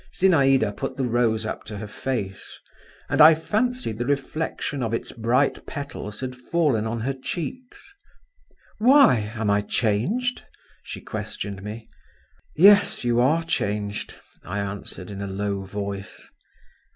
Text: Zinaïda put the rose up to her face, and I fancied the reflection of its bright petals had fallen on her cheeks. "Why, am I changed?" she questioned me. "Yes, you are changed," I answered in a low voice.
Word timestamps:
Zinaïda 0.15 0.75
put 0.75 0.97
the 0.97 1.05
rose 1.05 1.45
up 1.45 1.63
to 1.65 1.77
her 1.77 1.87
face, 1.87 2.59
and 3.07 3.21
I 3.21 3.35
fancied 3.35 3.99
the 3.99 4.05
reflection 4.07 4.81
of 4.81 4.95
its 4.95 5.11
bright 5.11 5.67
petals 5.67 6.21
had 6.21 6.35
fallen 6.35 6.87
on 6.87 7.01
her 7.01 7.13
cheeks. 7.13 7.93
"Why, 8.79 9.31
am 9.35 9.51
I 9.51 9.61
changed?" 9.61 10.43
she 10.81 11.01
questioned 11.01 11.61
me. 11.61 11.87
"Yes, 12.55 13.03
you 13.03 13.19
are 13.19 13.43
changed," 13.43 14.15
I 14.43 14.57
answered 14.57 15.11
in 15.11 15.21
a 15.21 15.27
low 15.27 15.65
voice. 15.65 16.31